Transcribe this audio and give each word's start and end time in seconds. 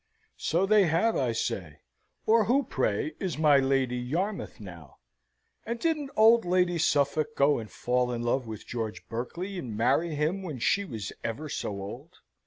"So 0.39 0.65
they 0.65 0.85
have, 0.87 1.15
I 1.15 1.31
say; 1.31 1.81
or 2.25 2.45
who, 2.45 2.63
pray, 2.63 3.13
is 3.19 3.37
my 3.37 3.59
Lady 3.59 3.97
Yarmouth 3.97 4.59
now? 4.59 4.97
And 5.63 5.77
didn't 5.79 6.09
old 6.15 6.43
Lady 6.43 6.79
Suffolk 6.79 7.35
go 7.35 7.59
and 7.59 7.69
fall 7.69 8.11
in 8.11 8.23
love 8.23 8.47
with 8.47 8.65
George 8.65 9.07
Berkeley, 9.09 9.59
and 9.59 9.77
marry 9.77 10.15
him 10.15 10.41
when 10.41 10.57
she 10.57 10.85
was 10.85 11.13
ever 11.23 11.49
so 11.49 11.79
old? 11.79 12.15